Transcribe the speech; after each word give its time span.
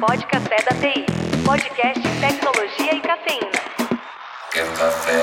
Pod 0.00 0.26
Café 0.26 0.56
da 0.64 0.76
TI. 0.76 1.04
Podcast 1.44 2.00
Tecnologia 2.20 2.94
e 2.94 3.00
Cafeína. 3.00 3.50
Quero 4.52 4.70
café. 4.72 5.20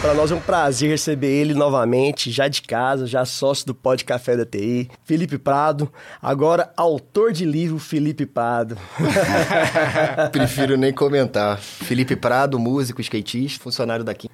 Para 0.00 0.12
nós 0.12 0.30
é 0.30 0.34
um 0.34 0.40
prazer 0.40 0.90
receber 0.90 1.28
ele 1.28 1.54
novamente, 1.54 2.30
já 2.30 2.46
de 2.46 2.60
casa, 2.60 3.06
já 3.06 3.24
sócio 3.24 3.66
do 3.66 3.74
Pod 3.74 4.04
Café 4.04 4.36
da 4.36 4.44
TI, 4.44 4.90
Felipe 5.02 5.38
Prado, 5.38 5.90
agora 6.20 6.70
autor 6.76 7.32
de 7.32 7.46
livro 7.46 7.78
Felipe 7.78 8.26
Prado. 8.26 8.76
Prefiro 10.30 10.76
nem 10.76 10.92
comentar. 10.92 11.56
Felipe 11.58 12.16
Prado, 12.16 12.58
músico, 12.58 13.00
skatista, 13.00 13.62
funcionário 13.62 14.04
daqui. 14.04 14.28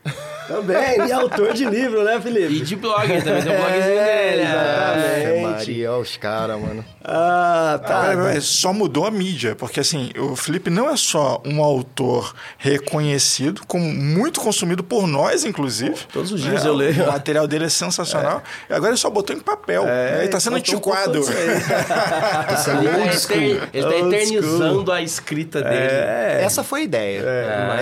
Também, 0.48 1.06
e 1.06 1.12
autor 1.12 1.52
de 1.52 1.64
livro, 1.64 2.02
né, 2.02 2.20
Felipe? 2.20 2.54
E 2.54 2.60
de 2.62 2.74
blog, 2.74 3.06
também 3.22 3.40
tem 3.42 3.52
um 3.52 3.56
blogzinho 3.56 3.98
É, 3.98 4.30
dele. 4.30 4.42
exatamente. 4.42 5.26
Ave 5.26 5.39
Maria, 5.60 5.92
ó, 5.92 6.00
os 6.00 6.16
caras, 6.16 6.60
mano. 6.60 6.84
Ah, 7.02 7.80
tá. 7.84 8.02
Peraí, 8.14 8.40
só 8.42 8.72
mudou 8.74 9.06
a 9.06 9.10
mídia, 9.10 9.56
porque 9.56 9.80
assim, 9.80 10.10
o 10.18 10.36
Felipe 10.36 10.68
não 10.68 10.88
é 10.88 10.96
só 10.98 11.42
um 11.46 11.62
autor 11.64 12.34
reconhecido, 12.58 13.62
como 13.66 13.84
muito 13.84 14.38
consumido 14.40 14.84
por 14.84 15.06
nós, 15.06 15.44
inclusive. 15.44 15.96
Todos 16.12 16.30
os 16.30 16.40
dias 16.42 16.64
É, 16.64 16.68
eu 16.68 16.74
leio. 16.74 17.04
O 17.04 17.06
material 17.06 17.46
dele 17.48 17.64
é 17.64 17.68
sensacional. 17.68 18.42
E 18.68 18.72
agora 18.74 18.90
ele 18.92 18.98
só 18.98 19.08
botou 19.10 19.34
em 19.34 19.40
papel. 19.40 19.84
É, 19.88 20.18
ele 20.20 20.28
tá 20.28 20.38
sendo 20.38 20.56
antiquado. 20.56 21.20
Esse 22.52 22.70
é 22.70 22.74
Ele 22.74 22.88
tá, 22.88 22.96
old 22.98 23.18
school. 23.18 23.36
eter- 23.40 23.68
ele 23.72 23.82
tá 23.86 23.96
eternizando 24.16 24.92
a 24.92 25.02
escrita 25.02 25.62
dele. 25.62 25.74
É. 25.76 26.40
Essa 26.44 26.62
foi 26.62 26.80
a 26.82 26.84
ideia. 26.84 27.22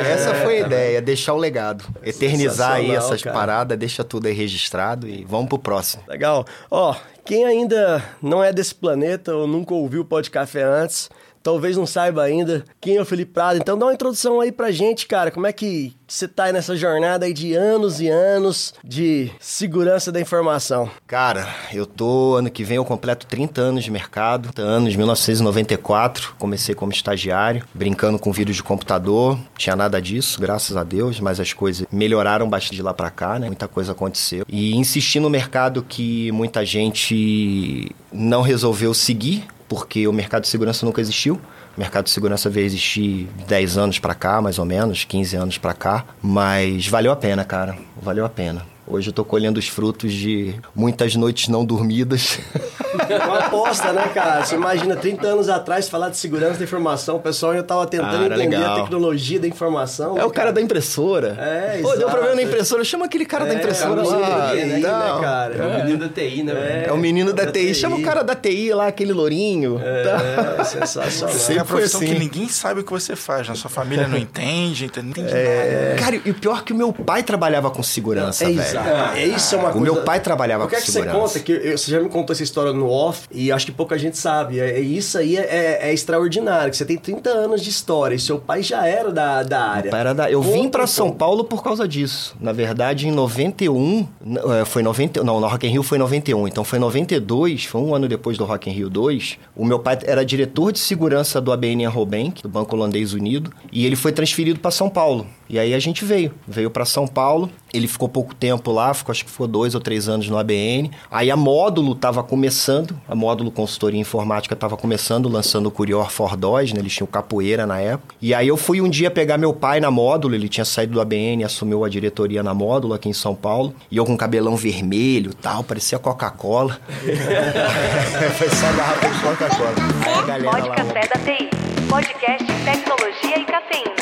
Essa 0.07 0.35
foi 0.35 0.59
a 0.63 0.67
ideia, 0.67 1.03
deixar 1.03 1.35
o 1.35 1.39
legado. 1.39 1.85
Eternizar 2.03 2.73
aí 2.75 2.91
essas 2.93 3.23
cara. 3.23 3.37
paradas, 3.37 3.79
deixa 3.79 4.05
tudo 4.05 4.27
aí 4.27 4.33
registrado 4.35 5.09
e 5.09 5.25
vamos 5.25 5.49
pro 5.49 5.59
próximo. 5.59 6.03
Legal. 6.09 6.47
Ó, 6.71 6.95
quem 7.29 7.45
ainda 7.45 8.03
não 8.23 8.43
é 8.43 8.55
desse 8.55 8.75
planeta 8.75 9.37
ou 9.37 9.47
nunca 9.47 9.75
ouviu 9.75 10.01
o 10.01 10.05
Pod 10.05 10.31
Café 10.31 10.63
antes, 10.63 11.11
talvez 11.43 11.77
não 11.77 11.87
saiba 11.87 12.23
ainda 12.23 12.65
quem 12.81 12.97
é 12.97 13.01
o 13.01 13.07
Felipe 13.07 13.33
Prado. 13.33 13.59
Então 13.59 13.79
dá 13.79 13.87
uma 13.87 13.95
introdução 13.95 14.41
aí 14.41 14.53
pra 14.53 14.71
gente, 14.71 15.07
cara. 15.07 15.31
Como 15.31 15.47
é 15.47 15.53
que 15.53 15.95
você 16.07 16.27
tá 16.27 16.45
aí 16.45 16.53
nessa 16.53 16.75
jornada 16.75 17.27
aí 17.27 17.35
de 17.35 17.55
anos 17.55 18.01
e 18.01 18.09
anos 18.09 18.73
de 18.83 19.31
segurança 19.39 20.11
da 20.11 20.21
informação? 20.21 20.91
Cara, 21.07 21.47
eu 21.73 21.85
tô, 21.85 22.37
ano 22.37 22.51
que 22.51 22.65
vem 22.65 22.77
eu 22.77 22.85
completo 22.85 23.27
30 23.27 23.61
anos 23.61 23.85
de 23.85 23.91
mercado, 23.91 24.51
anos 24.59 24.97
1994, 24.97 26.35
comecei 26.39 26.75
como 26.75 26.93
estagiário, 26.93 27.65
brincando 27.75 28.19
com 28.19 28.33
vírus 28.33 28.57
de 28.57 28.63
computador, 28.63 29.39
tinha 29.57 29.77
nada 29.77 30.01
disso, 30.01 30.41
graças 30.41 30.77
a 30.77 30.85
Deus, 30.85 31.21
mas 31.21 31.39
as 31.41 31.53
coisas 31.53 31.87
melhoraram 31.93 32.49
bastante 32.49 32.77
de 32.77 32.83
lá 32.83 32.95
pra 32.95 33.11
cá, 33.11 33.39
né? 33.39 33.47
Muita 33.47 33.69
coisa 33.69 33.93
aconteceu. 33.93 34.45
E 34.49 34.75
insisti 34.75 35.21
no 35.21 35.29
mercado 35.29 35.83
que 35.83 36.33
muita 36.33 36.65
gente 36.65 37.95
não 38.13 38.41
resolveu 38.41 38.95
seguir, 38.95 39.47
porque 39.69 40.09
o 40.09 40.13
mercado 40.13 40.43
de 40.43 40.49
segurança 40.49 40.85
nunca 40.85 41.01
existiu. 41.01 41.41
O 41.77 41.81
mercado 41.81 42.05
de 42.05 42.11
segurança 42.11 42.51
veio 42.51 42.67
existir 42.67 43.29
10 43.47 43.79
anos 43.79 43.99
pra 43.99 44.15
cá, 44.15 44.41
mais 44.41 44.59
ou 44.59 44.65
menos, 44.65 45.05
15 45.05 45.37
anos 45.37 45.59
pra 45.59 45.75
cá, 45.75 46.05
mas 46.21 46.89
valeu 46.89 47.13
a 47.13 47.17
pena, 47.17 47.45
cara. 47.45 47.77
Valeu 48.03 48.25
a 48.25 48.29
pena. 48.29 48.78
Hoje 48.91 49.11
eu 49.11 49.13
tô 49.13 49.23
colhendo 49.23 49.59
os 49.61 49.69
frutos 49.69 50.11
de 50.13 50.55
muitas 50.75 51.15
noites 51.15 51.49
não 51.49 51.63
dormidas. 51.65 52.39
Uma 53.27 53.39
aposta, 53.41 53.93
né, 53.93 54.09
cara? 54.15 54.43
Você 54.45 54.55
imagina 54.55 54.97
30 54.97 55.27
anos 55.27 55.49
atrás 55.51 55.91
falar 55.91 56.09
de 56.09 56.17
segurança 56.17 56.55
da 56.59 56.65
informação, 56.65 57.17
o 57.17 57.21
pessoal 57.21 57.53
já 57.55 57.63
tava 57.63 57.87
tentando 57.87 58.11
Cara, 58.29 58.35
entender 58.37 58.57
a 58.57 58.61
legal. 58.61 58.77
tecnologia 58.83 59.39
da 59.39 59.47
informação. 59.47 60.17
É 60.19 60.25
o 60.25 60.31
cara 60.31 60.53
da 60.55 60.61
impressora. 60.63 61.37
É, 61.39 61.81
Pô, 61.83 61.95
deu 61.97 62.09
problema 62.09 62.35
na 62.35 62.43
impressora, 62.43 62.83
chama 62.83 63.05
aquele 63.05 63.27
cara 63.27 63.45
da 63.45 63.53
É, 63.53 63.57
impressora 63.59 63.95
camisa 63.97 64.17
lá. 64.17 64.55
né, 64.55 64.79
Então, 64.79 65.21
cara? 65.21 65.55
É 65.55 65.67
o 65.67 65.85
menino 65.85 65.99
da 65.99 66.09
TI, 66.09 66.43
né? 66.43 66.55
velho? 66.55 66.87
É 66.89 66.93
o 66.93 66.97
menino 66.97 67.33
da, 67.35 67.45
da 67.45 67.53
TI. 67.53 67.67
TI. 67.67 67.75
Chama 67.75 67.97
o 67.97 68.03
cara 68.03 68.23
da 68.25 68.35
TI 68.35 68.73
lá, 68.73 68.87
aquele 68.87 69.13
lourinho. 69.13 69.79
Tá. 69.79 70.61
É, 70.61 70.65
sensacional. 70.65 71.35
Você 71.35 71.53
é 71.53 71.57
a 71.57 71.59
Sempre 71.59 71.65
foi 71.67 71.77
profissão 71.81 72.01
assim. 72.01 72.13
que 72.15 72.19
ninguém 72.19 72.49
sabe 72.49 72.81
o 72.81 72.85
que 72.85 72.91
você 72.91 73.15
faz. 73.15 73.47
Na 73.49 73.55
sua 73.55 73.69
família 73.71 74.09
não 74.09 74.17
entende, 74.19 74.87
entende? 74.87 75.05
Não 75.05 75.11
entende 75.11 75.33
É. 75.37 75.89
nada. 75.91 76.03
Cara, 76.03 76.21
e 76.25 76.31
o 76.31 76.35
pior 76.35 76.59
é 76.61 76.63
que 76.63 76.73
o 76.73 76.77
meu 76.77 76.91
pai 76.91 77.23
trabalhava 77.23 77.71
com 77.71 77.83
segurança, 77.83 78.45
É 78.45 78.51
velho. 78.51 78.78
É 79.17 79.27
isso 79.27 79.55
é 79.55 79.59
uma 79.59 79.69
O 79.71 79.73
coisa... 79.73 79.85
meu 79.93 80.03
pai 80.05 80.21
trabalhava 80.21 80.65
Eu 80.65 80.69
quero 80.69 80.81
com 80.83 80.87
que 80.87 80.93
você 80.93 80.99
segurança. 81.01 81.19
conta, 81.35 81.41
que 81.41 81.53
eu- 81.53 81.79
você 81.79 81.91
já 81.91 82.01
me 82.01 82.09
contou 82.09 82.33
essa 82.35 82.43
história 82.43 82.73
no 82.73 82.89
off, 82.91 83.27
e 83.33 83.51
acho 83.53 83.67
que 83.67 83.73
pouca 83.73 83.99
gente 83.99 84.17
sabe. 84.19 84.61
É, 84.61 84.71
é 84.79 84.81
isso 84.81 85.19
aí 85.19 85.37
é, 85.37 85.89
é 85.89 85.93
extraordinário, 85.93 86.71
que 86.71 86.77
você 86.77 86.85
tem 86.85 86.97
30 86.97 87.31
anos 87.31 87.63
de 87.63 87.71
história, 87.71 88.15
e 88.15 88.19
seu 88.19 88.39
pai 88.39 88.63
já 88.63 88.87
era 88.87 89.11
da, 89.11 89.43
da 89.43 89.61
área. 89.63 89.91
Para 89.91 90.13
da- 90.15 90.31
Eu 90.31 90.41
Conta 90.43 90.53
vim 90.53 90.71
um 90.83 90.87
São. 90.87 91.11
Paulo 91.11 91.45
por 91.45 91.63
causa 91.63 91.87
disso. 91.89 92.37
Na 92.41 92.53
verdade, 92.53 93.09
em 93.09 93.11
91, 93.13 94.07
n- 94.25 94.39
eh, 94.61 94.65
foi 94.65 94.83
90, 94.83 95.23
não, 95.25 95.41
no 95.41 95.47
Rock 95.47 95.67
in 95.67 95.71
Rio 95.71 95.83
foi 95.83 95.99
91. 95.99 96.47
Então 96.49 96.65
foi 96.65 96.79
92, 96.79 97.65
foi 97.65 97.81
um 97.81 97.95
ano 97.95 98.09
depois 98.09 98.37
do 98.39 98.45
Rock 98.45 98.69
in 98.71 98.73
Rio 98.73 98.89
2. 98.91 99.39
O 99.57 99.65
meu 99.65 99.79
pai 99.79 99.99
era 100.05 100.25
diretor 100.25 100.73
de 100.73 100.79
segurança 100.79 101.41
do 101.41 101.53
ABN 101.53 101.87
Robank, 101.87 102.43
do 102.43 102.49
Banco 102.49 102.75
Holandês 102.77 103.13
Unido, 103.13 103.53
e 103.73 103.87
ele 103.87 103.97
foi 103.97 104.13
transferido 104.13 104.59
para 104.61 104.71
São 104.71 104.89
Paulo. 104.89 105.27
E 105.49 105.59
aí 105.59 105.73
a 105.73 105.79
gente 105.79 106.05
veio, 106.05 106.33
veio 106.47 106.71
para 106.71 106.85
São 106.85 107.07
Paulo. 107.07 107.51
Ele 107.73 107.89
ficou 107.89 108.09
pouco 108.09 108.35
tempo 108.35 108.68
lá, 108.73 108.93
ficou, 108.95 109.13
acho 109.13 109.25
que 109.25 109.31
ficou 109.31 109.47
dois 109.47 109.75
ou 109.75 109.81
três 109.81 110.09
anos 110.09 110.29
no 110.29 110.39
ABN. 110.39 110.91
Aí 111.11 111.31
a 111.31 111.37
Módulo 111.37 111.93
estava 111.93 112.23
começando, 112.23 112.99
a 113.09 113.15
Módulo 113.15 113.51
Consultoria 113.51 114.01
Informática 114.01 114.55
estava 114.55 114.77
começando, 114.77 115.29
lançando 115.29 115.67
o 115.67 115.71
Curior 115.71 116.11
for 116.11 116.37
DOS, 116.37 116.73
né? 116.73 116.81
Eles 116.81 116.93
tinham 116.93 117.07
capoeira 117.07 117.67
na 117.67 117.81
época. 117.81 118.15
E 118.21 118.35
aí 118.35 118.49
eu 118.49 118.57
fui 118.57 118.81
um 118.81 118.89
dia 118.89 119.11
pegar 119.11 119.39
meu 119.39 119.53
pai 119.53 119.81
na 119.81 119.91
Módulo, 119.91 120.35
ele 120.35 120.49
tinha 120.49 120.65
saído 120.65 120.95
do 120.95 121.01
ABN, 121.01 121.45
assumiu 121.45 121.85
a 121.85 121.89
diretoria 121.89 122.43
na 122.43 122.55
Módulo 122.55 122.95
aqui 122.95 123.09
em 123.09 123.13
São 123.13 123.35
Paulo. 123.35 123.75
E 123.91 123.97
eu 123.97 124.05
com 124.05 124.17
cabelão 124.17 124.57
vermelho 124.57 125.35
tal, 125.35 125.63
parecia 125.65 125.99
Coca-Cola. 125.99 126.79
Foi 128.39 128.49
só 128.51 128.73
garrafa 128.73 129.09
de 129.09 129.21
Coca-Cola. 129.21 129.75
Aí 130.07 130.15
a 130.15 130.23
galera 130.23 130.67
lá... 130.67 130.75
Café 130.75 131.01
da 131.01 131.21
TI. 131.25 131.49
Podcast 131.89 132.45
Tecnologia 132.65 133.39
e 133.39 133.45
Cafeína. 133.45 133.95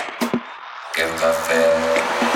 Quero 0.93 1.13
café. 1.15 2.36